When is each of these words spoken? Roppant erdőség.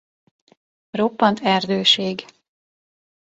Roppant 0.93 1.39
erdőség. 1.39 2.25